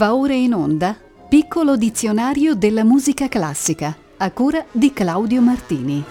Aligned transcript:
Va 0.00 0.14
ora 0.14 0.32
in 0.32 0.54
onda 0.54 0.96
Piccolo 1.28 1.76
dizionario 1.76 2.54
della 2.54 2.84
musica 2.84 3.28
classica 3.28 3.94
a 4.16 4.30
cura 4.30 4.64
di 4.72 4.94
Claudio 4.94 5.42
Martini. 5.42 6.02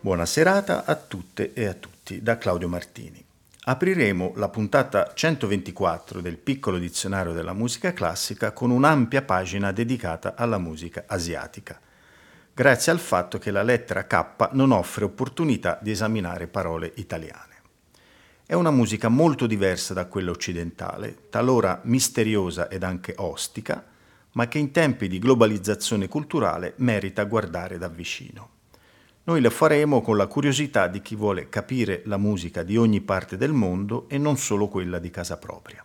Buona 0.00 0.24
serata 0.24 0.86
a 0.86 0.94
tutte 0.94 1.52
e 1.52 1.66
a 1.66 1.74
tutti 1.74 2.22
da 2.22 2.38
Claudio 2.38 2.68
Martini. 2.68 3.23
Apriremo 3.66 4.32
la 4.36 4.50
puntata 4.50 5.12
124 5.14 6.20
del 6.20 6.36
piccolo 6.36 6.76
dizionario 6.76 7.32
della 7.32 7.54
musica 7.54 7.94
classica 7.94 8.52
con 8.52 8.70
un'ampia 8.70 9.22
pagina 9.22 9.72
dedicata 9.72 10.34
alla 10.36 10.58
musica 10.58 11.04
asiatica, 11.06 11.80
grazie 12.52 12.92
al 12.92 12.98
fatto 12.98 13.38
che 13.38 13.50
la 13.50 13.62
lettera 13.62 14.06
K 14.06 14.50
non 14.52 14.70
offre 14.70 15.06
opportunità 15.06 15.78
di 15.80 15.92
esaminare 15.92 16.46
parole 16.46 16.92
italiane. 16.96 17.54
È 18.44 18.52
una 18.52 18.70
musica 18.70 19.08
molto 19.08 19.46
diversa 19.46 19.94
da 19.94 20.04
quella 20.04 20.30
occidentale, 20.30 21.30
talora 21.30 21.80
misteriosa 21.84 22.68
ed 22.68 22.82
anche 22.82 23.14
ostica, 23.16 23.82
ma 24.32 24.46
che 24.46 24.58
in 24.58 24.72
tempi 24.72 25.08
di 25.08 25.18
globalizzazione 25.18 26.06
culturale 26.06 26.74
merita 26.76 27.24
guardare 27.24 27.78
da 27.78 27.88
vicino. 27.88 28.53
Noi 29.26 29.40
lo 29.40 29.48
faremo 29.48 30.02
con 30.02 30.18
la 30.18 30.26
curiosità 30.26 30.86
di 30.86 31.00
chi 31.00 31.16
vuole 31.16 31.48
capire 31.48 32.02
la 32.04 32.18
musica 32.18 32.62
di 32.62 32.76
ogni 32.76 33.00
parte 33.00 33.38
del 33.38 33.52
mondo 33.52 34.06
e 34.08 34.18
non 34.18 34.36
solo 34.36 34.68
quella 34.68 34.98
di 34.98 35.08
casa 35.08 35.38
propria. 35.38 35.82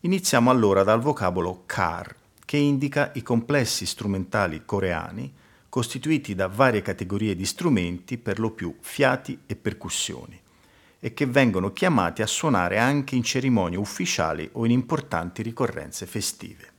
Iniziamo 0.00 0.50
allora 0.50 0.82
dal 0.82 1.00
vocabolo 1.00 1.62
kar, 1.64 2.14
che 2.44 2.58
indica 2.58 3.10
i 3.14 3.22
complessi 3.22 3.86
strumentali 3.86 4.64
coreani 4.66 5.32
costituiti 5.70 6.34
da 6.34 6.46
varie 6.46 6.80
categorie 6.82 7.34
di 7.34 7.44
strumenti, 7.44 8.18
per 8.18 8.38
lo 8.38 8.50
più 8.50 8.76
fiati 8.80 9.40
e 9.46 9.56
percussioni, 9.56 10.40
e 11.00 11.12
che 11.14 11.26
vengono 11.26 11.72
chiamati 11.72 12.22
a 12.22 12.26
suonare 12.26 12.78
anche 12.78 13.14
in 13.14 13.22
cerimonie 13.22 13.78
ufficiali 13.78 14.48
o 14.52 14.64
in 14.64 14.70
importanti 14.70 15.42
ricorrenze 15.42 16.06
festive. 16.06 16.72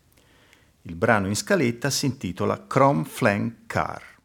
Il 0.84 0.96
brano 0.96 1.28
in 1.28 1.36
scaletta 1.36 1.90
si 1.90 2.06
intitola 2.06 2.66
Chrome 2.66 3.04
Flank 3.04 3.68
Car. 3.68 4.17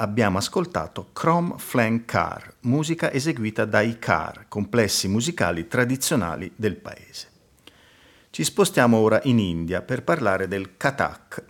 Abbiamo 0.00 0.38
ascoltato 0.38 1.10
Chrome 1.12 1.54
Flank 1.58 2.06
Car, 2.06 2.54
musica 2.60 3.12
eseguita 3.12 3.66
dai 3.66 3.98
Kar, 3.98 4.46
complessi 4.48 5.08
musicali 5.08 5.68
tradizionali 5.68 6.50
del 6.56 6.76
paese. 6.76 7.28
Ci 8.30 8.42
spostiamo 8.42 8.96
ora 8.96 9.20
in 9.24 9.38
India 9.38 9.82
per 9.82 10.02
parlare 10.02 10.48
del 10.48 10.76
Kathak, 10.78 11.44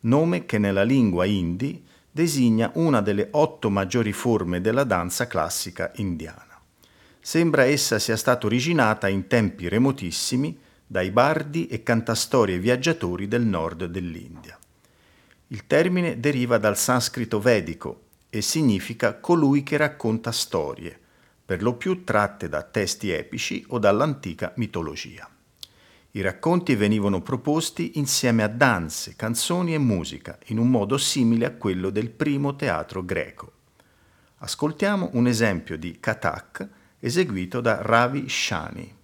nome 0.00 0.44
che 0.44 0.58
nella 0.58 0.82
lingua 0.82 1.24
hindi 1.24 1.82
designa 2.10 2.70
una 2.74 3.00
delle 3.00 3.28
otto 3.30 3.70
maggiori 3.70 4.12
forme 4.12 4.60
della 4.60 4.84
danza 4.84 5.26
classica 5.26 5.90
indiana. 5.96 6.60
Sembra 7.20 7.64
essa 7.64 7.98
sia 7.98 8.18
stata 8.18 8.44
originata 8.44 9.08
in 9.08 9.26
tempi 9.28 9.66
remotissimi 9.66 10.58
dai 10.86 11.10
bardi 11.10 11.68
e 11.68 11.82
cantastorie 11.82 12.58
viaggiatori 12.58 13.28
del 13.28 13.46
nord 13.46 13.86
dell'India. 13.86 14.58
Il 15.48 15.66
termine 15.66 16.18
deriva 16.20 16.58
dal 16.58 16.76
sanscrito 16.76 17.40
vedico 17.40 18.02
e 18.30 18.40
significa 18.40 19.18
colui 19.18 19.62
che 19.62 19.76
racconta 19.76 20.32
storie, 20.32 20.98
per 21.44 21.62
lo 21.62 21.74
più 21.74 22.04
tratte 22.04 22.48
da 22.48 22.62
testi 22.62 23.10
epici 23.10 23.64
o 23.68 23.78
dall'antica 23.78 24.52
mitologia. 24.56 25.28
I 26.12 26.20
racconti 26.20 26.74
venivano 26.74 27.20
proposti 27.20 27.98
insieme 27.98 28.42
a 28.42 28.48
danze, 28.48 29.14
canzoni 29.16 29.74
e 29.74 29.78
musica, 29.78 30.38
in 30.46 30.58
un 30.58 30.70
modo 30.70 30.96
simile 30.96 31.44
a 31.44 31.52
quello 31.52 31.90
del 31.90 32.10
primo 32.10 32.54
teatro 32.56 33.04
greco. 33.04 33.52
Ascoltiamo 34.38 35.10
un 35.14 35.26
esempio 35.26 35.76
di 35.76 35.98
Katak 35.98 36.68
eseguito 37.00 37.60
da 37.60 37.82
Ravi 37.82 38.28
Shani. 38.28 38.96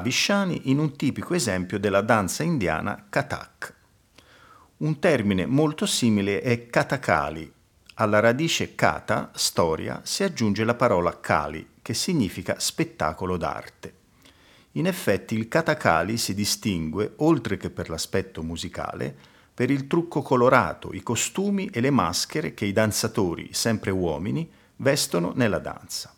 Ravishani 0.00 0.70
in 0.70 0.78
un 0.78 0.96
tipico 0.96 1.34
esempio 1.34 1.78
della 1.78 2.00
danza 2.00 2.42
indiana 2.42 3.04
Kathak. 3.10 3.74
Un 4.78 4.98
termine 4.98 5.44
molto 5.44 5.84
simile 5.84 6.40
è 6.40 6.68
Katakali. 6.68 7.52
Alla 7.96 8.18
radice 8.18 8.74
kata, 8.74 9.30
storia, 9.34 10.00
si 10.02 10.22
aggiunge 10.22 10.64
la 10.64 10.74
parola 10.74 11.20
kali, 11.20 11.72
che 11.82 11.92
significa 11.92 12.58
spettacolo 12.58 13.36
d'arte. 13.36 13.94
In 14.72 14.86
effetti 14.86 15.34
il 15.34 15.48
Katakali 15.48 16.16
si 16.16 16.32
distingue, 16.32 17.12
oltre 17.16 17.58
che 17.58 17.68
per 17.68 17.90
l'aspetto 17.90 18.42
musicale, 18.42 19.14
per 19.52 19.70
il 19.70 19.86
trucco 19.86 20.22
colorato, 20.22 20.94
i 20.94 21.02
costumi 21.02 21.66
e 21.66 21.82
le 21.82 21.90
maschere 21.90 22.54
che 22.54 22.64
i 22.64 22.72
danzatori, 22.72 23.50
sempre 23.52 23.90
uomini, 23.90 24.50
vestono 24.76 25.34
nella 25.34 25.58
danza 25.58 26.14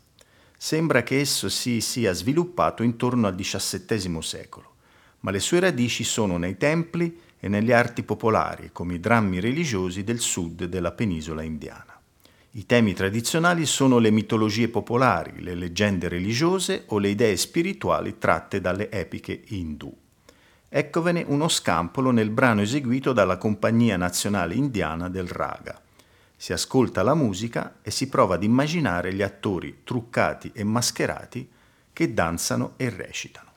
sembra 0.65 1.03
che 1.03 1.19
esso 1.19 1.49
si 1.49 1.81
sia 1.81 2.13
sviluppato 2.13 2.85
intorno 2.85 3.27
al 3.27 3.35
XVII 3.35 4.23
secolo, 4.23 4.75
ma 5.23 5.33
le 5.33 5.41
sue 5.41 5.59
radici 5.59 6.05
sono 6.05 6.37
nei 6.37 6.57
templi 6.57 7.19
e 7.41 7.49
nelle 7.49 7.75
arti 7.75 8.05
popolari, 8.05 8.71
come 8.71 8.95
i 8.95 9.01
drammi 9.01 9.41
religiosi 9.41 10.05
del 10.05 10.21
sud 10.21 10.67
della 10.67 10.93
penisola 10.93 11.43
indiana. 11.43 12.01
I 12.53 12.65
temi 12.65 12.95
tradizionali 12.95 13.67
sono 13.67 13.99
le 13.99 14.13
mitologie 14.13 14.69
popolari, 14.69 15.43
le 15.43 15.57
leggende 15.57 16.07
religiose 16.07 16.85
o 16.87 16.99
le 16.99 17.09
idee 17.09 17.37
spirituali 17.37 18.19
tratte 18.19 18.61
dalle 18.61 18.89
epiche 18.89 19.43
indù. 19.49 19.93
Eccovene 20.69 21.25
uno 21.27 21.49
scampolo 21.49 22.13
nel 22.13 22.31
brano 22.31 22.61
eseguito 22.61 23.13
dalla 23.13 23.37
Compagnia 23.37 23.97
Nazionale 23.97 24.55
Indiana 24.55 25.09
del 25.09 25.27
Raga 25.27 25.82
si 26.43 26.53
ascolta 26.53 27.05
la 27.05 27.15
musica 27.15 27.77
e 27.83 27.93
si 27.93 28.09
prova 28.09 28.35
ad 28.35 28.43
immaginare 28.43 29.15
gli 29.15 29.23
attori 29.23 29.83
truccati 29.85 30.51
e 30.53 30.65
mascherati 30.65 31.49
che 31.93 32.13
danzano 32.13 32.73
e 32.79 32.91
recitano. 32.91 33.52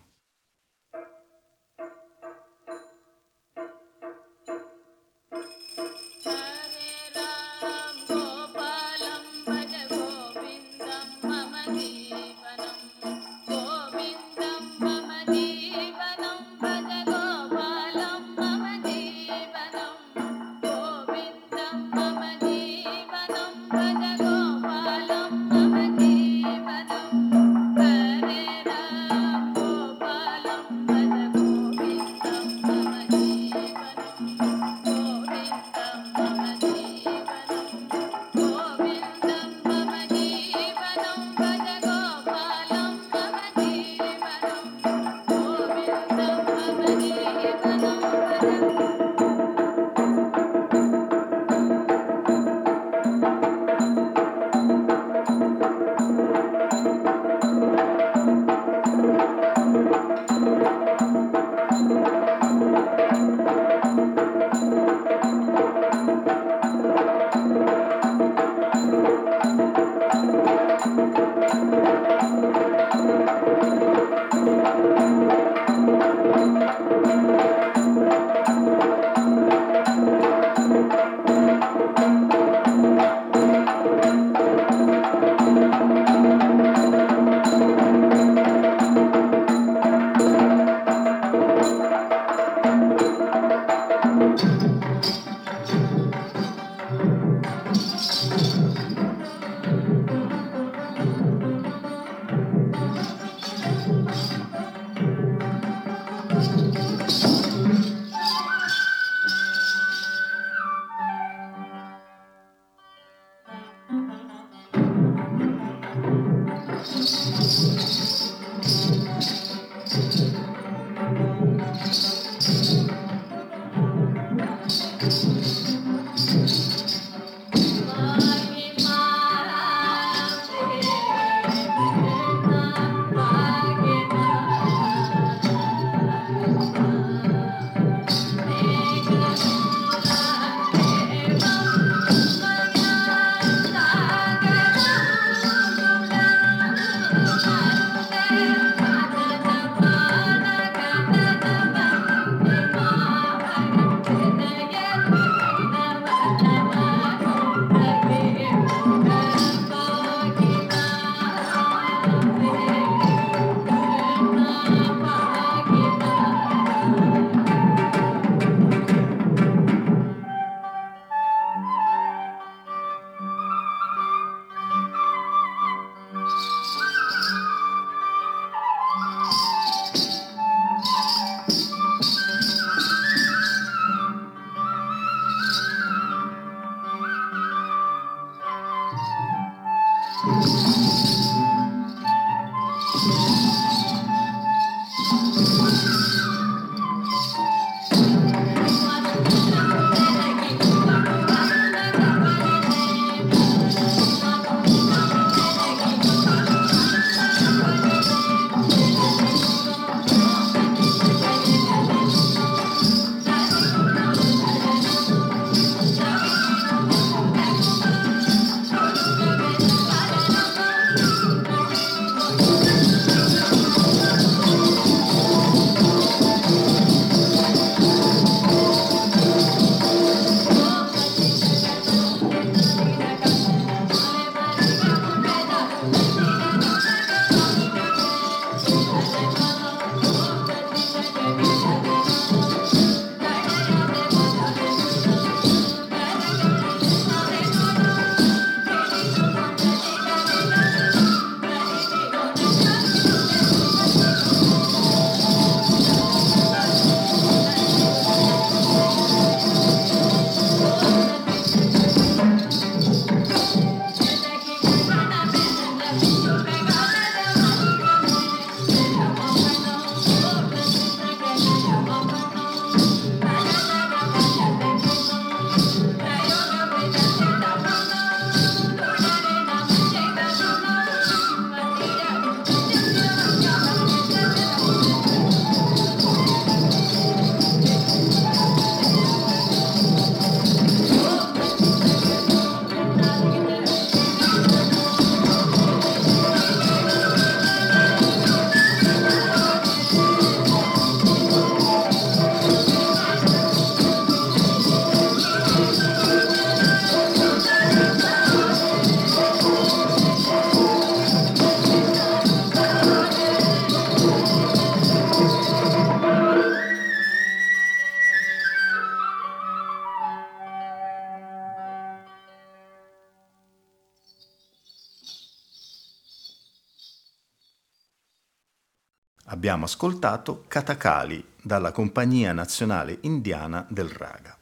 Ascoltato 329.66 330.46
Katakali 330.48 331.26
dalla 331.42 331.72
Compagnia 331.72 332.34
Nazionale 332.34 333.00
Indiana 333.02 333.66
del 333.68 333.90
Raga. 333.90 334.38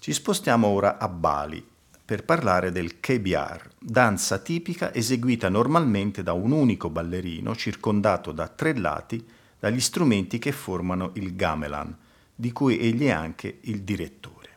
Ci 0.00 0.12
spostiamo 0.12 0.66
ora 0.66 0.98
a 0.98 1.06
Bali 1.06 1.64
per 2.04 2.24
parlare 2.24 2.72
del 2.72 2.98
KBR, 2.98 3.70
danza 3.78 4.38
tipica 4.38 4.92
eseguita 4.92 5.48
normalmente 5.48 6.24
da 6.24 6.32
un 6.32 6.50
unico 6.50 6.90
ballerino 6.90 7.54
circondato 7.54 8.32
da 8.32 8.48
tre 8.48 8.76
lati 8.76 9.24
dagli 9.60 9.80
strumenti 9.80 10.40
che 10.40 10.50
formano 10.50 11.12
il 11.14 11.36
gamelan, 11.36 11.96
di 12.34 12.50
cui 12.50 12.80
egli 12.80 13.04
è 13.04 13.10
anche 13.10 13.58
il 13.62 13.82
direttore. 13.82 14.48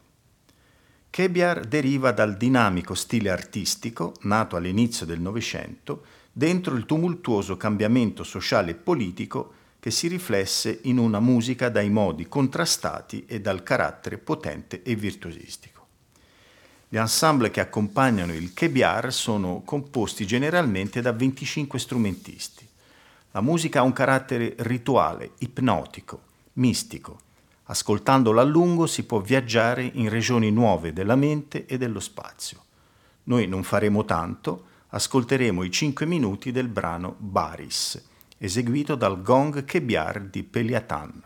Kebiar 1.11 1.67
deriva 1.67 2.11
dal 2.11 2.37
dinamico 2.37 2.95
stile 2.95 3.29
artistico, 3.29 4.15
nato 4.21 4.55
all'inizio 4.55 5.05
del 5.05 5.21
Novecento, 5.21 6.03
dentro 6.35 6.75
il 6.75 6.85
tumultuoso 6.85 7.55
cambiamento 7.55 8.23
sociale 8.23 8.71
e 8.71 8.75
politico 8.75 9.53
che 9.79 9.91
si 9.91 10.07
riflesse 10.07 10.79
in 10.83 10.97
una 10.97 11.19
musica 11.19 11.69
dai 11.69 11.89
modi 11.89 12.27
contrastati 12.27 13.25
e 13.27 13.39
dal 13.39 13.63
carattere 13.63 14.17
potente 14.17 14.81
e 14.81 14.95
virtuosistico. 14.95 15.85
Gli 16.89 16.97
ensemble 16.97 17.51
che 17.51 17.59
accompagnano 17.59 18.33
il 18.33 18.53
Kebiar 18.53 19.13
sono 19.13 19.61
composti 19.63 20.25
generalmente 20.25 20.99
da 20.99 21.13
25 21.13 21.79
strumentisti. 21.79 22.67
La 23.31 23.41
musica 23.41 23.79
ha 23.79 23.83
un 23.83 23.93
carattere 23.93 24.55
rituale, 24.57 25.31
ipnotico, 25.37 26.21
mistico, 26.53 27.19
Ascoltandolo 27.65 28.41
a 28.41 28.43
lungo 28.43 28.87
si 28.87 29.03
può 29.03 29.19
viaggiare 29.19 29.89
in 29.93 30.09
regioni 30.09 30.51
nuove 30.51 30.91
della 30.91 31.15
mente 31.15 31.65
e 31.65 31.77
dello 31.77 32.01
spazio. 32.01 32.61
Noi 33.23 33.47
non 33.47 33.63
faremo 33.63 34.03
tanto, 34.03 34.65
ascolteremo 34.95 35.63
i 35.63 35.71
5 35.71 36.05
minuti 36.05 36.51
del 36.51 36.67
brano 36.67 37.15
Baris, 37.17 37.99
eseguito 38.37 38.93
dal 38.93 39.23
Gong 39.23 39.65
Kebiar 39.65 40.21
di 40.21 40.43
Peliatan. 40.43 41.23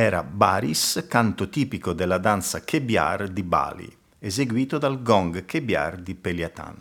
Era 0.00 0.22
Baris, 0.22 1.04
canto 1.06 1.50
tipico 1.50 1.92
della 1.92 2.16
danza 2.16 2.64
Kebiar 2.64 3.28
di 3.28 3.42
Bali, 3.42 3.98
eseguito 4.18 4.78
dal 4.78 5.02
gong 5.02 5.44
Kebiar 5.44 5.98
di 5.98 6.14
Peliatan. 6.14 6.74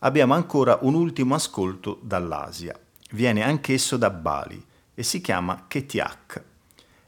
Abbiamo 0.00 0.34
ancora 0.34 0.76
un 0.82 0.92
ultimo 0.92 1.34
ascolto 1.34 1.98
dall'Asia. 2.02 2.78
Viene 3.12 3.42
anch'esso 3.42 3.96
da 3.96 4.10
Bali 4.10 4.62
e 4.94 5.02
si 5.02 5.22
chiama 5.22 5.64
Ketiak. 5.66 6.42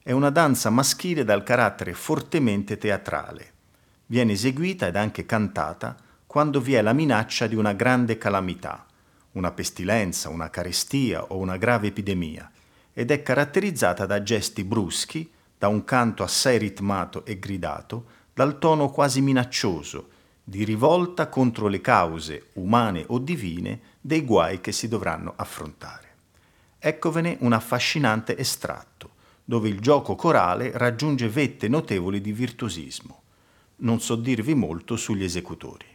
È 0.03 0.13
una 0.13 0.31
danza 0.31 0.71
maschile 0.71 1.23
dal 1.23 1.43
carattere 1.43 1.93
fortemente 1.93 2.79
teatrale. 2.79 3.53
Viene 4.07 4.33
eseguita 4.33 4.87
ed 4.87 4.97
anche 4.97 5.27
cantata 5.27 5.97
quando 6.27 6.63
vi 6.63 6.73
è 6.73 6.81
la 6.81 6.95
minaccia 6.95 7.47
di 7.47 7.57
una 7.57 7.75
grande 7.75 8.17
calamità, 8.17 8.87
una 9.33 9.51
pestilenza, 9.51 10.31
una 10.31 10.49
carestia 10.49 11.25
o 11.25 11.37
una 11.37 11.59
grave 11.59 11.89
epidemia, 11.89 12.51
ed 12.99 13.13
è 13.13 13.23
caratterizzata 13.23 14.07
da 14.07 14.25
gesti 14.25 14.65
bruschi, 14.65 15.31
da 15.57 15.69
un 15.69 15.85
canto 15.85 16.25
assai 16.25 16.59
ritmato 16.59 17.25
e 17.25 17.39
gridato, 17.39 18.07
dal 18.35 18.59
tono 18.59 18.91
quasi 18.91 19.21
minaccioso, 19.21 20.09
di 20.43 20.65
rivolta 20.65 21.29
contro 21.29 21.69
le 21.69 21.81
cause, 21.81 22.49
umane 22.55 23.05
o 23.07 23.21
divine, 23.21 23.81
dei 24.01 24.25
guai 24.25 24.61
che 24.61 24.73
si 24.73 24.89
dovranno 24.89 25.35
affrontare. 25.37 26.09
Eccovene 26.81 27.37
un 27.43 27.53
affascinante 27.53 28.37
estratto, 28.37 29.11
dove 29.45 29.69
il 29.69 29.79
gioco 29.79 30.17
corale 30.17 30.73
raggiunge 30.75 31.29
vette 31.29 31.69
notevoli 31.69 32.21
di 32.21 32.33
virtuosismo. 32.33 33.23
Non 33.77 34.01
so 34.01 34.17
dirvi 34.17 34.55
molto 34.55 34.97
sugli 34.97 35.23
esecutori. 35.23 35.87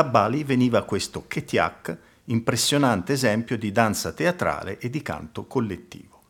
Da 0.00 0.08
Bali 0.08 0.44
veniva 0.44 0.84
questo 0.84 1.26
Ketiak, 1.28 1.94
impressionante 2.24 3.12
esempio 3.12 3.58
di 3.58 3.70
danza 3.70 4.12
teatrale 4.12 4.78
e 4.78 4.88
di 4.88 5.02
canto 5.02 5.44
collettivo. 5.44 6.22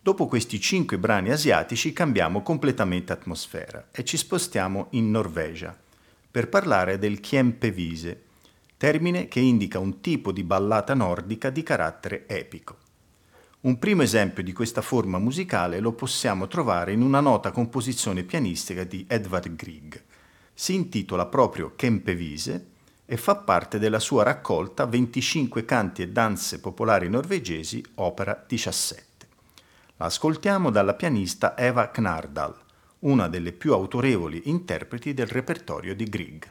Dopo 0.00 0.26
questi 0.26 0.60
cinque 0.60 0.98
brani 0.98 1.30
asiatici 1.30 1.92
cambiamo 1.92 2.42
completamente 2.42 3.12
atmosfera 3.12 3.90
e 3.92 4.02
ci 4.02 4.16
spostiamo 4.16 4.88
in 4.90 5.08
Norvegia 5.08 5.72
per 6.28 6.48
parlare 6.48 6.98
del 6.98 7.20
Kiempevise, 7.20 8.22
termine 8.76 9.28
che 9.28 9.38
indica 9.38 9.78
un 9.78 10.00
tipo 10.00 10.32
di 10.32 10.42
ballata 10.42 10.94
nordica 10.94 11.50
di 11.50 11.62
carattere 11.62 12.26
epico. 12.26 12.76
Un 13.60 13.78
primo 13.78 14.02
esempio 14.02 14.42
di 14.42 14.52
questa 14.52 14.82
forma 14.82 15.18
musicale 15.18 15.78
lo 15.78 15.92
possiamo 15.92 16.48
trovare 16.48 16.90
in 16.90 17.02
una 17.02 17.20
nota 17.20 17.52
composizione 17.52 18.24
pianistica 18.24 18.82
di 18.82 19.04
Edvard 19.08 19.54
Grieg. 19.54 20.06
Si 20.60 20.74
intitola 20.74 21.26
proprio 21.26 21.74
Kempevise 21.76 22.70
e 23.06 23.16
fa 23.16 23.36
parte 23.36 23.78
della 23.78 24.00
sua 24.00 24.24
raccolta 24.24 24.86
25 24.86 25.64
canti 25.64 26.02
e 26.02 26.08
danze 26.08 26.58
popolari 26.58 27.08
norvegesi, 27.08 27.80
opera 27.94 28.44
17. 28.44 29.28
La 29.98 30.06
ascoltiamo 30.06 30.70
dalla 30.70 30.94
pianista 30.94 31.56
Eva 31.56 31.90
Knardal, 31.90 32.56
una 33.00 33.28
delle 33.28 33.52
più 33.52 33.72
autorevoli 33.72 34.42
interpreti 34.46 35.14
del 35.14 35.28
repertorio 35.28 35.94
di 35.94 36.04
Grieg. 36.06 36.50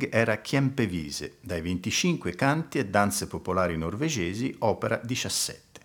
Grieg 0.00 0.08
era 0.10 0.40
Kjempevise, 0.40 1.36
dai 1.42 1.60
25 1.60 2.34
canti 2.34 2.78
e 2.78 2.86
danze 2.86 3.26
popolari 3.26 3.76
norvegesi, 3.76 4.54
opera 4.60 4.98
17. 5.02 5.80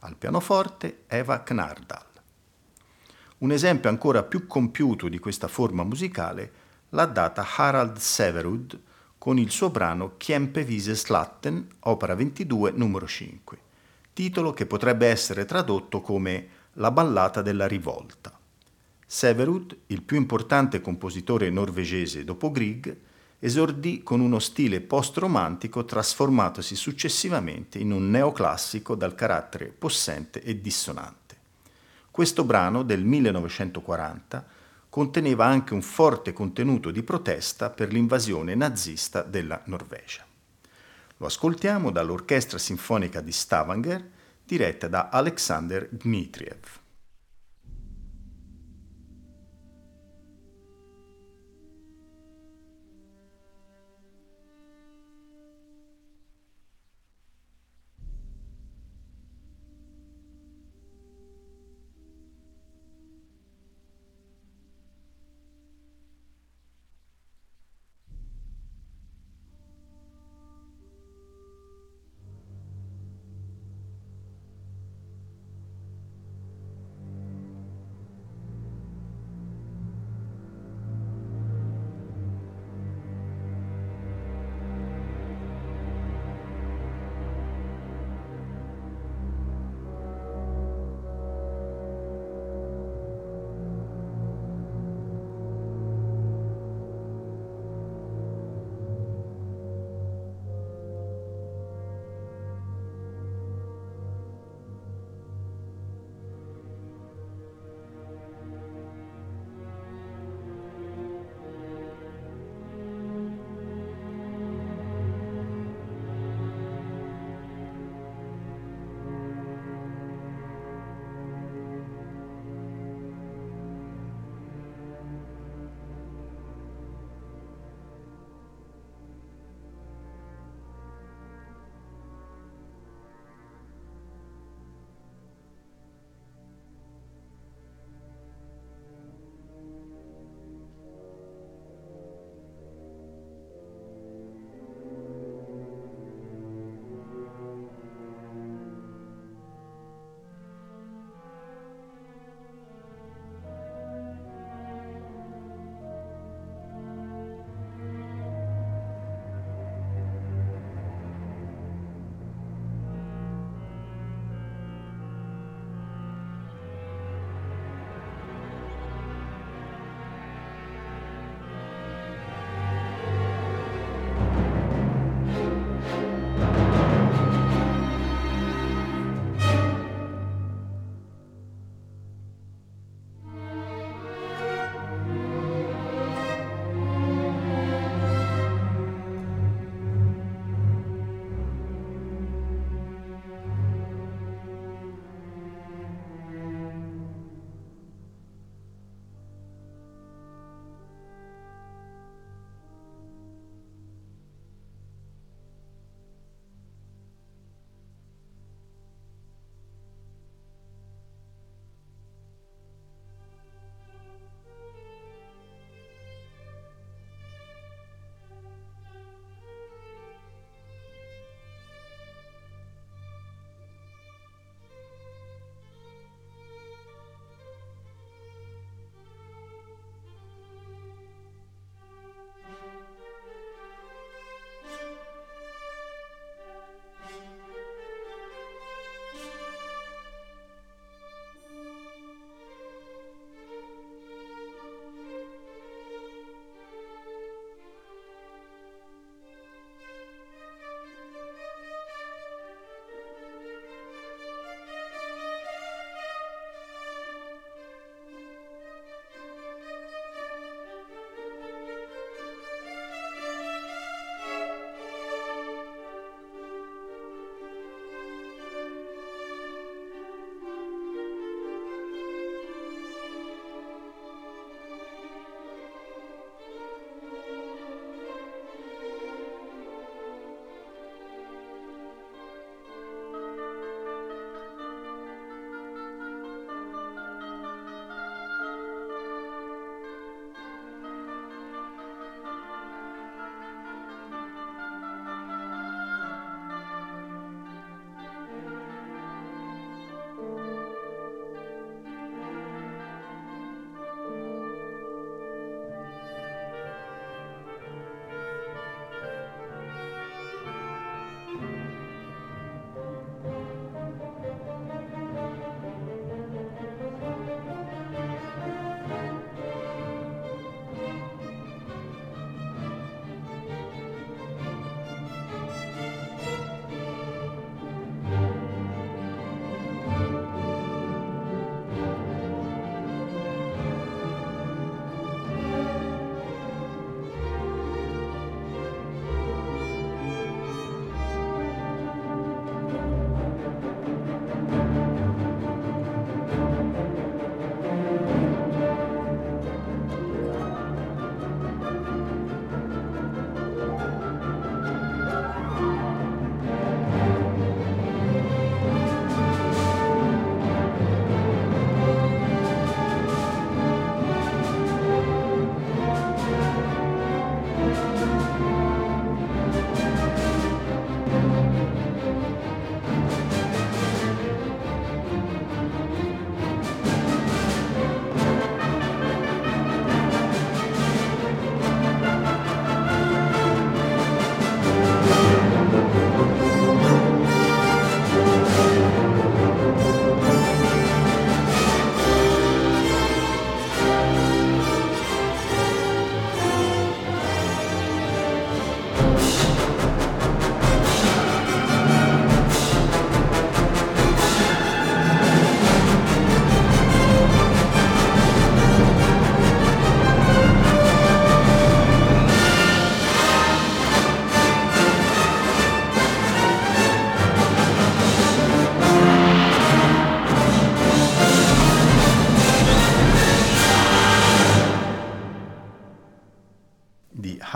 Al 0.00 0.16
pianoforte 0.16 1.02
Eva 1.06 1.42
Knardal. 1.42 2.06
Un 3.38 3.52
esempio 3.52 3.90
ancora 3.90 4.22
più 4.22 4.46
compiuto 4.46 5.08
di 5.08 5.18
questa 5.18 5.48
forma 5.48 5.84
musicale 5.84 6.52
l'ha 6.90 7.04
data 7.04 7.46
Harald 7.56 7.98
Severud 7.98 8.80
con 9.18 9.38
il 9.38 9.50
suo 9.50 9.68
brano 9.68 10.14
Kjempevise 10.16 10.94
Slatten, 10.94 11.66
opera 11.80 12.14
22, 12.14 12.72
numero 12.74 13.06
5, 13.06 13.58
titolo 14.14 14.54
che 14.54 14.64
potrebbe 14.64 15.06
essere 15.06 15.44
tradotto 15.44 16.00
come 16.00 16.48
La 16.74 16.90
ballata 16.90 17.42
della 17.42 17.66
rivolta. 17.66 18.38
Severud, 19.06 19.76
il 19.88 20.02
più 20.02 20.16
importante 20.16 20.80
compositore 20.80 21.50
norvegese 21.50 22.24
dopo 22.24 22.50
Grieg, 22.50 23.08
esordì 23.40 24.02
con 24.02 24.20
uno 24.20 24.38
stile 24.38 24.80
post-romantico 24.82 25.84
trasformatosi 25.84 26.76
successivamente 26.76 27.78
in 27.78 27.90
un 27.90 28.10
neoclassico 28.10 28.94
dal 28.94 29.14
carattere 29.14 29.66
possente 29.66 30.42
e 30.42 30.60
dissonante. 30.60 31.36
Questo 32.10 32.44
brano 32.44 32.82
del 32.82 33.02
1940 33.02 34.46
conteneva 34.90 35.46
anche 35.46 35.72
un 35.72 35.82
forte 35.82 36.32
contenuto 36.32 36.90
di 36.90 37.02
protesta 37.02 37.70
per 37.70 37.92
l'invasione 37.92 38.54
nazista 38.54 39.22
della 39.22 39.62
Norvegia. 39.66 40.26
Lo 41.16 41.26
ascoltiamo 41.26 41.90
dall'Orchestra 41.90 42.58
Sinfonica 42.58 43.20
di 43.20 43.32
Stavanger 43.32 44.08
diretta 44.44 44.88
da 44.88 45.08
Alexander 45.10 45.88
Dmitriev. 45.88 46.79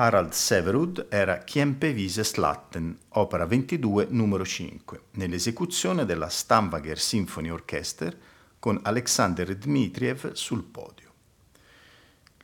Harald 0.05 0.33
Severud 0.33 1.07
era 1.09 1.39
Chiempe 1.45 1.93
Wiese 1.93 2.25
Slatten, 2.25 2.95
opera 3.15 3.47
22 3.47 4.09
numero 4.11 4.45
5, 4.45 5.01
nell'esecuzione 5.13 6.05
della 6.05 6.29
Stamwager 6.29 6.99
Symphony 6.99 7.49
Orchester 7.49 8.15
con 8.59 8.79
Alexander 8.83 9.57
Dmitriev 9.57 10.33
sul 10.33 10.63
podio. 10.63 11.11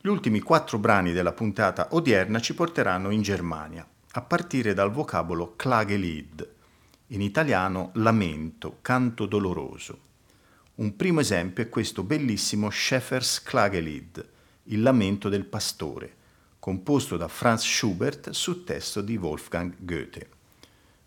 Gli 0.01 0.07
ultimi 0.07 0.39
quattro 0.39 0.79
brani 0.79 1.13
della 1.13 1.33
puntata 1.33 1.89
odierna 1.91 2.39
ci 2.39 2.55
porteranno 2.55 3.11
in 3.11 3.21
Germania, 3.21 3.87
a 4.13 4.21
partire 4.21 4.73
dal 4.73 4.91
vocabolo 4.91 5.53
Klagelied, 5.55 6.53
in 7.09 7.21
italiano 7.21 7.91
lamento, 7.93 8.79
canto 8.81 9.27
doloroso. 9.27 9.99
Un 10.75 10.95
primo 10.95 11.19
esempio 11.19 11.61
è 11.61 11.69
questo 11.69 12.01
bellissimo 12.01 12.71
Schäfers 12.71 13.43
Klagelied, 13.43 14.29
il 14.63 14.81
lamento 14.81 15.29
del 15.29 15.45
pastore, 15.45 16.15
composto 16.61 17.17
da 17.17 17.27
Franz 17.27 17.63
Schubert 17.63 18.29
su 18.29 18.63
testo 18.63 19.01
di 19.01 19.17
Wolfgang 19.17 19.73
Goethe. 19.79 20.29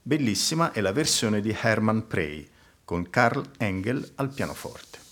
Bellissima 0.02 0.72
è 0.72 0.80
la 0.80 0.90
versione 0.90 1.40
di 1.40 1.56
Hermann 1.56 2.00
Prey 2.08 2.50
con 2.84 3.08
Karl 3.08 3.52
Engel 3.58 4.14
al 4.16 4.30
pianoforte. 4.30 5.03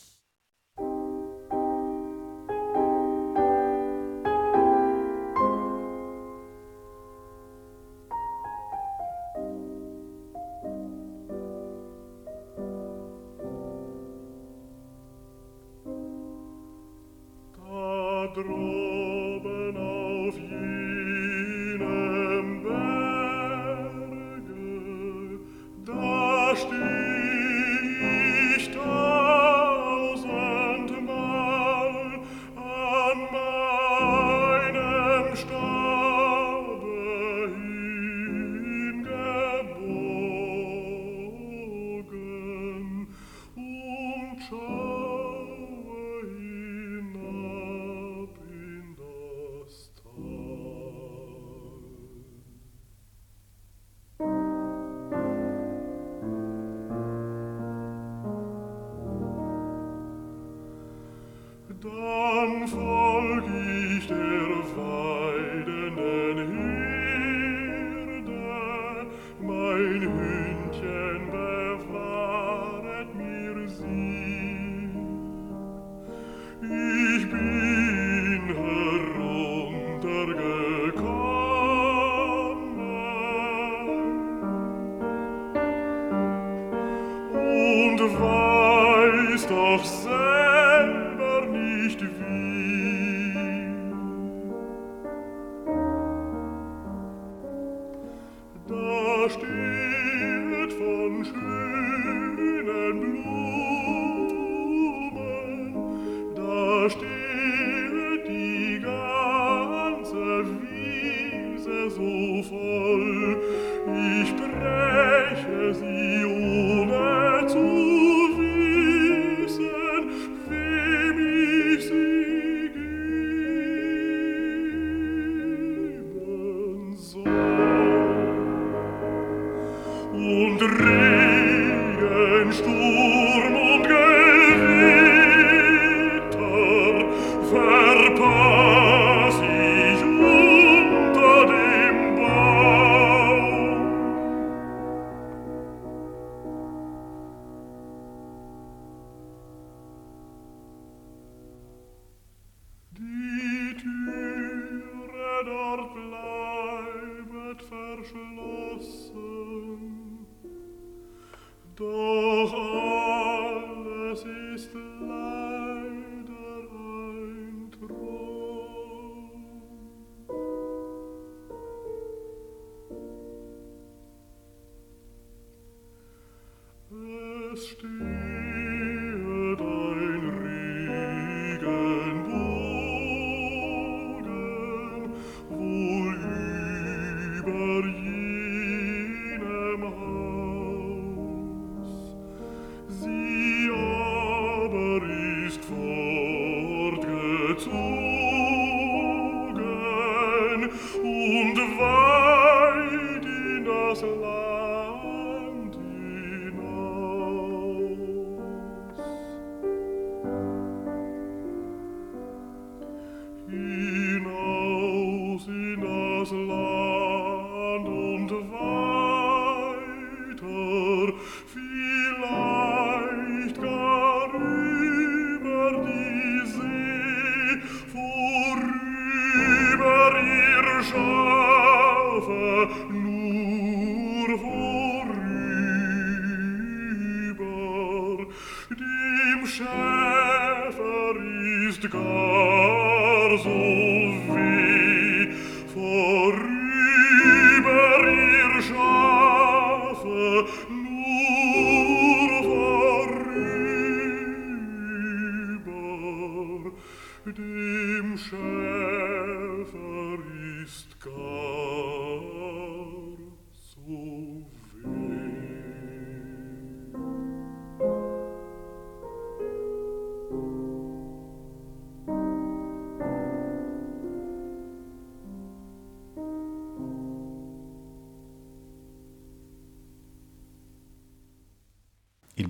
Dezember 90.03 91.47
nicht 91.47 92.01
wieder. 92.01 92.92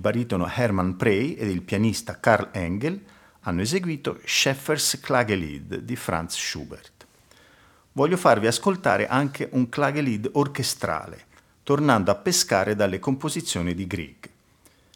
Baritono 0.03 0.51
Hermann 0.53 0.97
Prey 0.97 1.35
ed 1.35 1.47
il 1.47 1.61
pianista 1.61 2.19
Karl 2.19 2.49
Engel 2.51 3.01
hanno 3.43 3.61
eseguito 3.61 4.19
Schäffers 4.25 4.99
Klagelied 4.99 5.77
di 5.77 5.95
Franz 5.95 6.35
Schubert. 6.35 7.07
Voglio 7.93 8.17
farvi 8.17 8.47
ascoltare 8.47 9.07
anche 9.07 9.47
un 9.53 9.69
Klagelied 9.69 10.29
orchestrale, 10.33 11.23
tornando 11.63 12.11
a 12.11 12.15
pescare 12.15 12.75
dalle 12.75 12.99
composizioni 12.99 13.73
di 13.73 13.87
Grieg. 13.87 14.29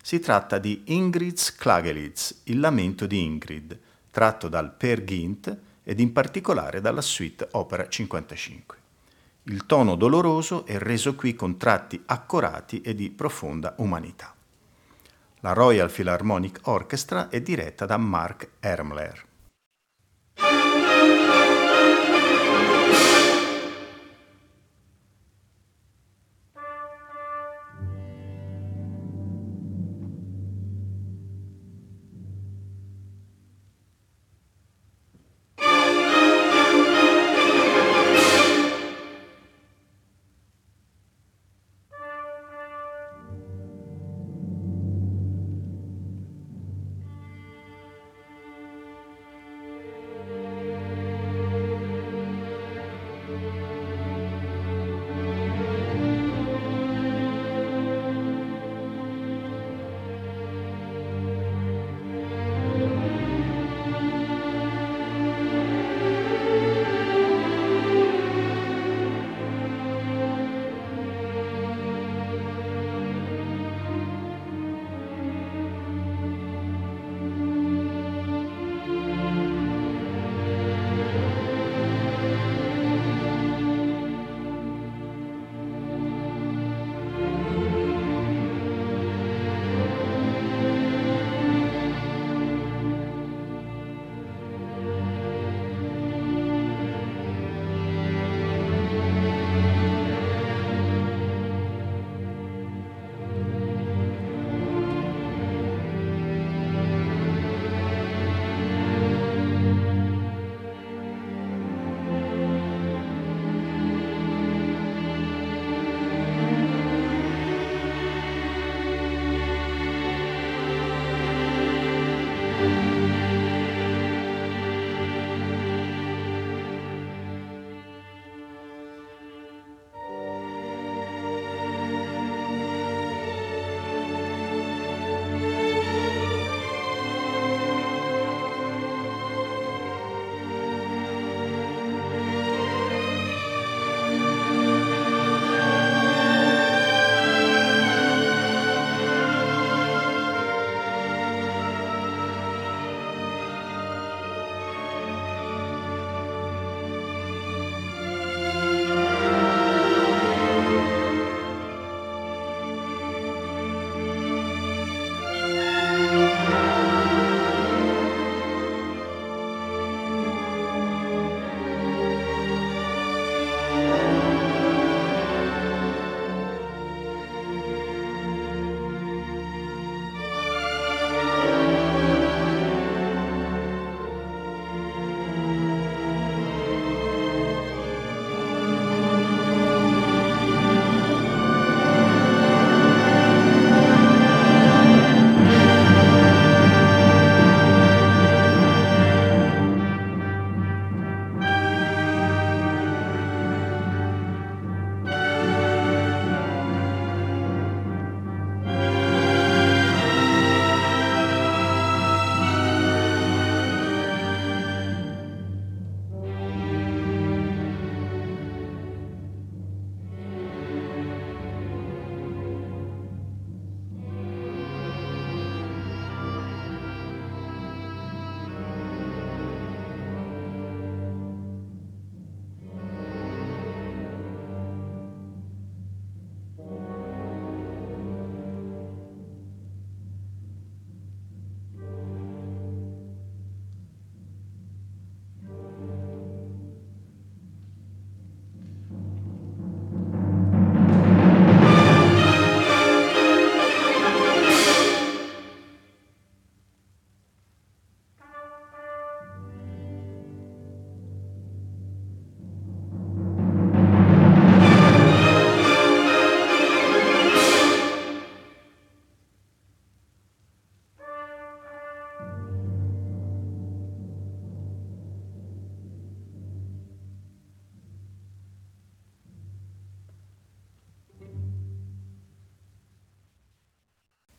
Si 0.02 0.20
tratta 0.20 0.58
di 0.58 0.82
Ingrid's 0.88 1.56
Klagelieds, 1.56 2.42
il 2.46 2.60
lamento 2.60 3.06
di 3.06 3.24
Ingrid, 3.24 3.80
tratto 4.12 4.50
dal 4.50 4.74
Per 4.74 5.06
Gint 5.06 5.58
ed 5.86 6.02
in 6.02 6.12
particolare 6.12 6.82
dalla 6.82 7.00
suite 7.00 7.48
Opera 7.52 7.88
55. 7.88 8.78
Il 9.44 9.66
tono 9.66 9.96
doloroso 9.96 10.66
è 10.66 10.78
reso 10.78 11.16
qui 11.16 11.34
con 11.34 11.56
tratti 11.56 12.04
accorati 12.08 12.82
e 12.82 12.94
di 12.94 13.10
profonda 13.10 13.74
umanità. 13.78 14.37
La 15.42 15.54
Royal 15.54 15.92
Philharmonic 15.92 16.62
Orchestra 16.64 17.30
è 17.30 17.42
diretta 17.42 17.86
da 17.86 17.98
Mark 17.98 18.54
Ermler. 18.60 19.27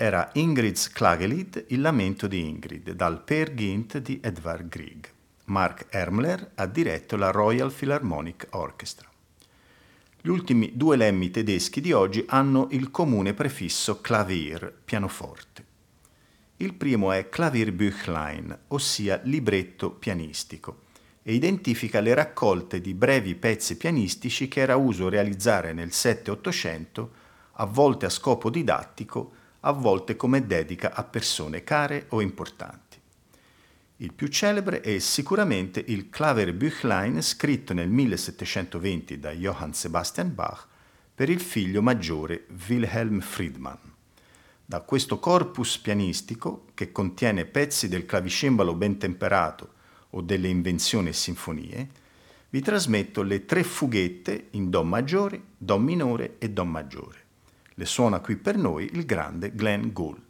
Era 0.08 0.30
Ingrid's 0.32 0.90
Klagelied, 0.90 1.66
Il 1.68 1.82
lamento 1.82 2.26
di 2.26 2.40
Ingrid, 2.40 2.92
dal 2.92 3.22
Per 3.22 3.52
Gint 3.52 3.98
di 3.98 4.18
Edvard 4.22 4.66
Grieg. 4.66 5.06
Mark 5.44 5.84
Ermler 5.90 6.52
ha 6.54 6.64
diretto 6.64 7.16
la 7.16 7.30
Royal 7.30 7.70
Philharmonic 7.70 8.46
Orchestra. 8.52 9.06
Gli 10.18 10.28
ultimi 10.28 10.72
due 10.74 10.96
lemmi 10.96 11.30
tedeschi 11.30 11.82
di 11.82 11.92
oggi 11.92 12.24
hanno 12.26 12.68
il 12.70 12.90
comune 12.90 13.34
prefisso 13.34 14.00
Klavier, 14.00 14.74
pianoforte. 14.82 15.64
Il 16.56 16.72
primo 16.72 17.12
è 17.12 17.28
Klavierbüchlein, 17.28 18.58
ossia 18.68 19.20
libretto 19.24 19.90
pianistico, 19.90 20.84
e 21.22 21.34
identifica 21.34 22.00
le 22.00 22.14
raccolte 22.14 22.80
di 22.80 22.94
brevi 22.94 23.34
pezzi 23.34 23.76
pianistici 23.76 24.48
che 24.48 24.60
era 24.60 24.76
uso 24.76 25.10
realizzare 25.10 25.74
nel 25.74 25.88
7-800, 25.88 27.08
a 27.60 27.66
volte 27.66 28.06
a 28.06 28.10
scopo 28.10 28.48
didattico, 28.48 29.32
a 29.68 29.72
volte 29.72 30.16
come 30.16 30.46
dedica 30.46 30.94
a 30.94 31.04
persone 31.04 31.62
care 31.62 32.06
o 32.08 32.22
importanti. 32.22 32.96
Il 33.96 34.14
più 34.14 34.28
celebre 34.28 34.80
è 34.80 34.98
sicuramente 34.98 35.84
il 35.88 36.08
Klaverbüchlein 36.08 37.20
scritto 37.20 37.74
nel 37.74 37.90
1720 37.90 39.18
da 39.18 39.30
Johann 39.32 39.72
Sebastian 39.72 40.34
Bach 40.34 40.66
per 41.14 41.28
il 41.28 41.40
figlio 41.40 41.82
maggiore 41.82 42.46
Wilhelm 42.66 43.20
Friedmann. 43.20 43.76
Da 44.64 44.80
questo 44.80 45.18
corpus 45.18 45.76
pianistico, 45.76 46.64
che 46.72 46.90
contiene 46.90 47.44
pezzi 47.44 47.88
del 47.88 48.06
clavicembalo 48.06 48.72
ben 48.72 48.96
temperato 48.96 49.74
o 50.10 50.22
delle 50.22 50.48
invenzioni 50.48 51.10
e 51.10 51.12
sinfonie, 51.12 51.88
vi 52.48 52.60
trasmetto 52.62 53.20
le 53.20 53.44
tre 53.44 53.62
fughette 53.64 54.46
in 54.52 54.70
Do 54.70 54.82
maggiore, 54.82 55.42
Do 55.58 55.78
minore 55.78 56.36
e 56.38 56.48
Do 56.48 56.64
maggiore. 56.64 57.26
Le 57.78 57.84
suona 57.84 58.18
qui 58.18 58.34
per 58.34 58.56
noi 58.56 58.90
il 58.94 59.06
grande 59.06 59.54
Glenn 59.54 59.92
Gould. 59.92 60.27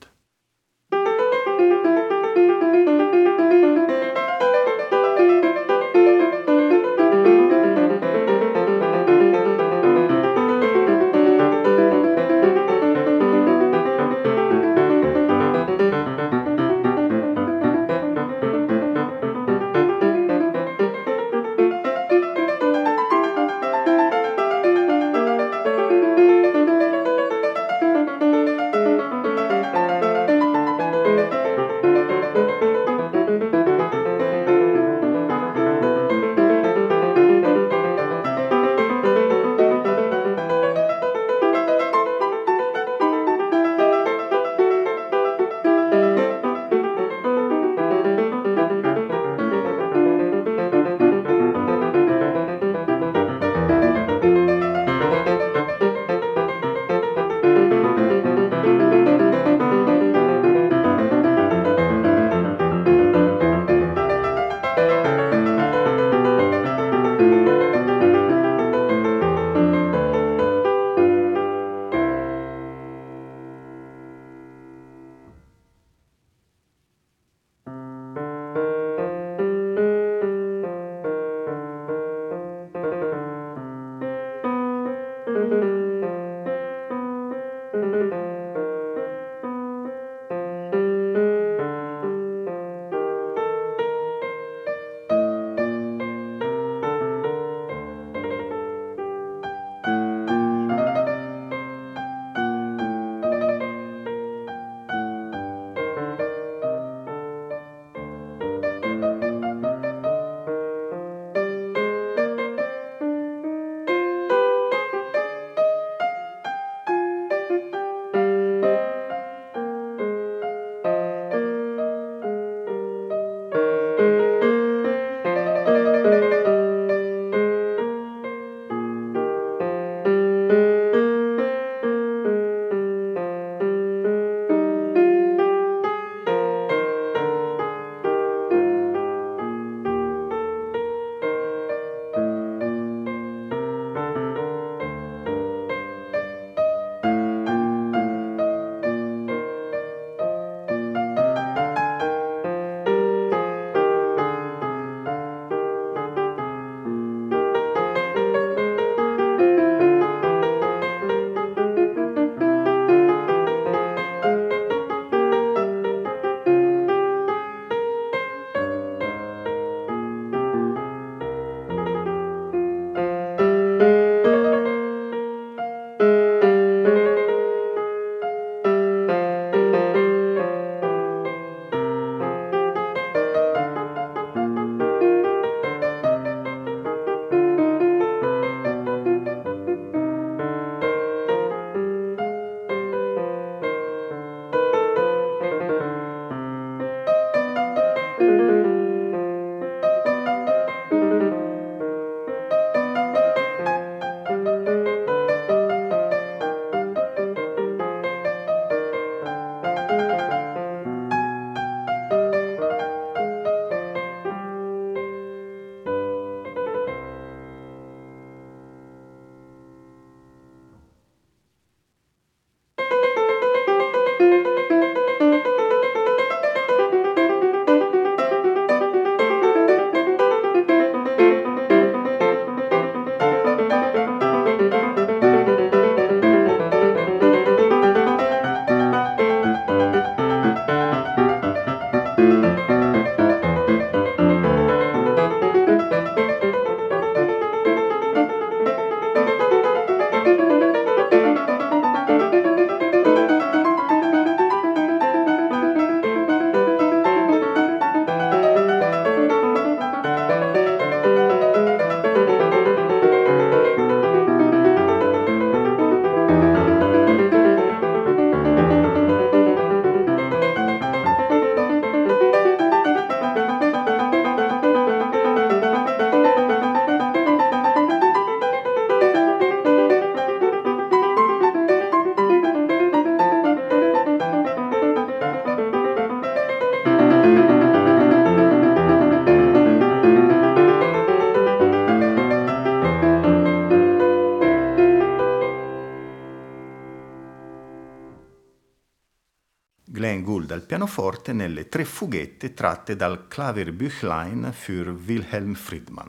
Pianoforte 301.29 301.33
nelle 301.33 301.68
tre 301.68 301.85
fughette 301.85 302.55
tratte 302.55 302.97
dal 302.97 303.29
Klavierbüchlein 303.29 304.51
für 304.53 304.97
Wilhelm 305.07 305.55
Friedmann. 305.55 306.09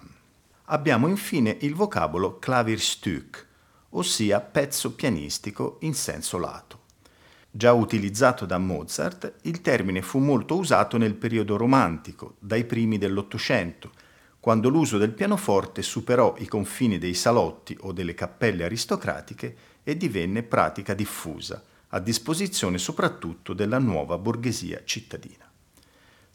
Abbiamo 0.65 1.07
infine 1.07 1.57
il 1.61 1.74
vocabolo 1.76 2.39
Klavierstück, 2.39 3.47
ossia 3.89 4.39
pezzo 4.39 4.93
pianistico 4.93 5.78
in 5.82 5.93
senso 5.93 6.38
lato. 6.38 6.78
Già 7.51 7.74
utilizzato 7.74 8.45
da 8.45 8.59
Mozart, 8.59 9.34
il 9.43 9.61
termine 9.61 10.01
fu 10.01 10.20
molto 10.20 10.55
usato 10.55 10.97
nel 10.97 11.15
periodo 11.15 11.57
romantico, 11.57 12.36
dai 12.39 12.63
primi 12.63 12.97
dell'Ottocento, 12.97 13.91
quando 14.39 14.70
l'uso 14.70 14.97
del 14.97 15.11
pianoforte 15.11 15.82
superò 15.82 16.36
i 16.38 16.47
confini 16.47 16.97
dei 16.97 17.13
salotti 17.13 17.76
o 17.82 17.91
delle 17.91 18.13
cappelle 18.13 18.63
aristocratiche 18.63 19.55
e 19.84 19.97
divenne 19.97 20.43
pratica 20.43 20.93
diffusa, 20.93 21.61
a 21.89 21.99
disposizione 21.99 22.77
soprattutto 22.77 23.53
della 23.53 23.79
nuova 23.79 24.17
borghesia 24.17 24.81
cittadina. 24.85 25.49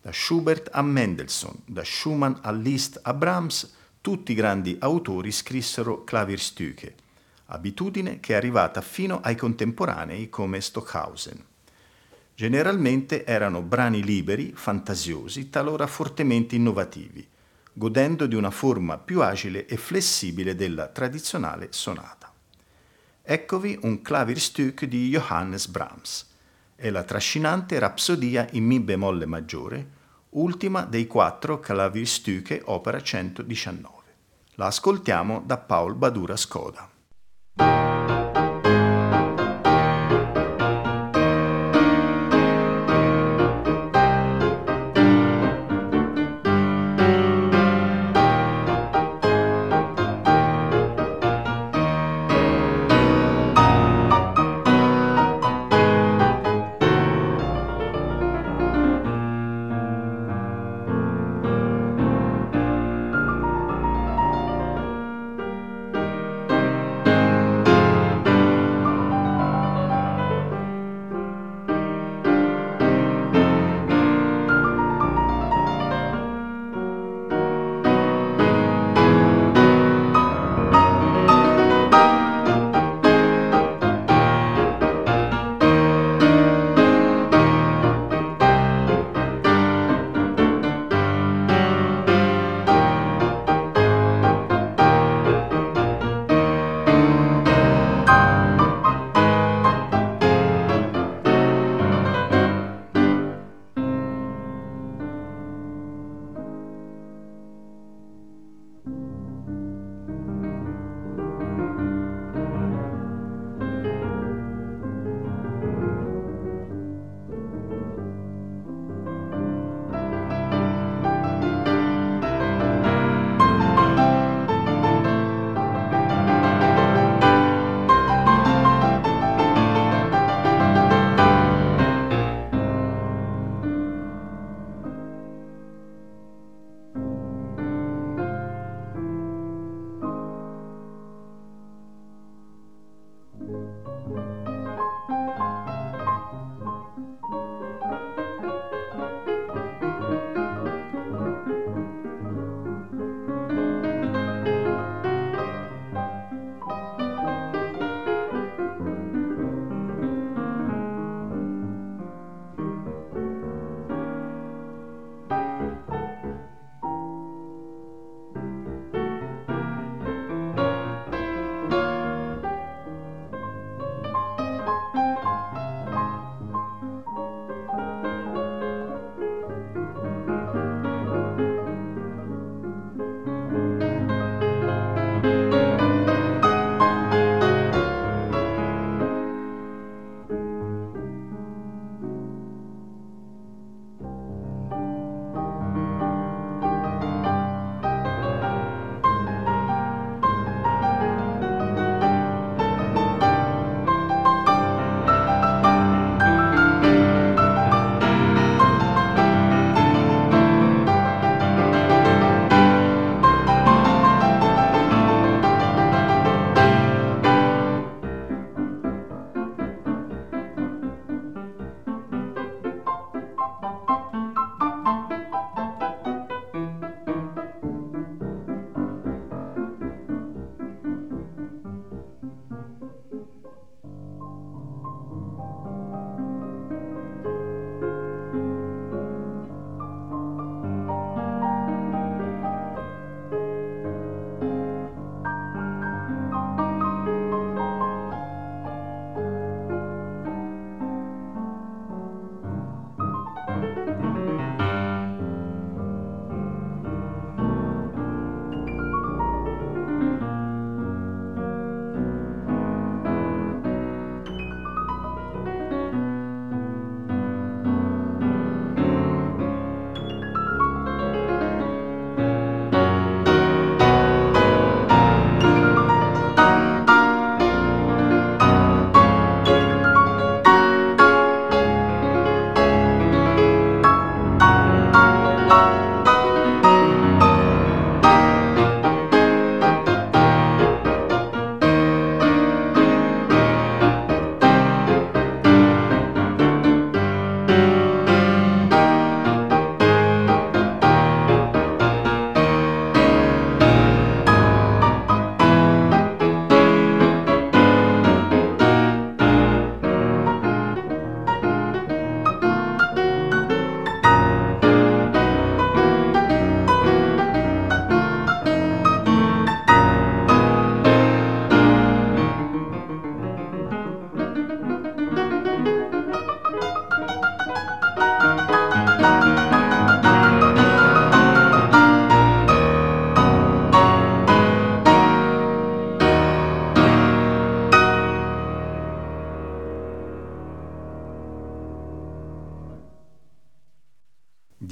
Da 0.01 0.13
Schubert 0.13 0.69
a 0.73 0.83
Mendelssohn, 0.83 1.61
da 1.65 1.85
Schumann 1.85 2.35
a 2.43 2.51
Liszt 2.51 2.99
a 3.03 3.15
Brahms, 3.15 3.73
tutti 4.01 4.33
i 4.33 4.35
grandi 4.35 4.77
autori 4.81 5.33
scrissero 5.33 6.05
Klavierstücke, 6.05 6.95
abitudine 7.47 8.21
che 8.21 8.35
è 8.35 8.37
arrivata 8.37 8.81
fino 8.81 9.21
ai 9.23 9.37
contemporanei 9.37 10.29
come 10.29 10.61
Stockhausen. 10.61 11.43
Generalmente 12.35 13.25
erano 13.25 13.63
brani 13.63 14.03
liberi, 14.03 14.53
fantasiosi, 14.55 15.51
talora 15.51 15.87
fortemente 15.87 16.57
innovativi, 16.57 17.27
godendo 17.73 18.27
di 18.27 18.35
una 18.35 18.51
forma 18.51 18.99
più 18.99 19.23
agile 19.23 19.67
e 19.67 19.77
flessibile 19.77 20.57
della 20.57 20.89
tradizionale 20.89 21.69
sonata. 21.71 22.34
Eccovi 23.27 23.79
un 23.85 24.03
Klavierstück 24.03 24.85
di 24.85 25.09
Johannes 25.09 25.67
Brahms. 25.69 26.31
È 26.75 26.91
la 26.91 27.05
trascinante 27.05 27.79
Rapsodia 27.79 28.47
in 28.51 28.67
Mi 28.67 28.81
bemolle 28.81 29.25
maggiore, 29.25 29.89
ultima 30.33 30.85
dei 30.85 31.07
quattro 31.07 31.59
Klavierstücke 31.59 32.61
opera 32.67 33.01
119. 33.01 34.03
La 34.57 34.67
ascoltiamo 34.67 35.43
da 35.43 35.57
Paul 35.57 35.95
Badura 35.95 36.37
Skoda. 36.37 36.87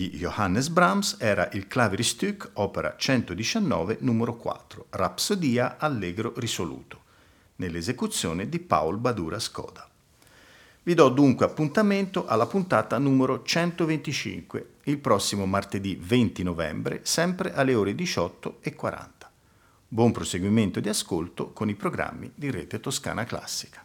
Di 0.03 0.18
Johannes 0.18 0.68
Brahms 0.68 1.16
era 1.20 1.48
il 1.53 1.68
Klaverstück 1.68 2.50
opera 2.55 2.96
119 2.96 3.98
numero 4.00 4.34
4, 4.34 4.86
Rapsodia 4.90 5.76
allegro 5.78 6.32
risoluto, 6.38 7.03
nell'esecuzione 7.57 8.48
di 8.48 8.59
Paul 8.59 8.98
Badura 8.98 9.38
Skoda. 9.38 9.88
Vi 10.82 10.94
do 10.94 11.09
dunque 11.09 11.46
appuntamento 11.46 12.26
alla 12.26 12.46
puntata 12.46 12.98
numero 12.98 13.44
125, 13.44 14.70
il 14.84 14.98
prossimo 14.98 15.46
martedì 15.46 15.94
20 15.94 16.42
novembre, 16.42 17.00
sempre 17.05 17.55
alle 17.55 17.74
ore 17.74 17.92
18.40. 17.92 19.07
Buon 19.86 20.11
proseguimento 20.11 20.80
di 20.80 20.88
ascolto 20.88 21.53
con 21.53 21.68
i 21.68 21.74
programmi 21.74 22.32
di 22.34 22.50
Rete 22.50 22.80
Toscana 22.80 23.22
Classica. 23.22 23.84